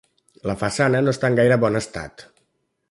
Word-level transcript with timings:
La 0.51 0.55
façana 0.61 1.03
no 1.05 1.13
està 1.13 1.31
en 1.33 1.39
gaire 1.41 1.59
bon 1.67 1.81
estat. 1.83 2.29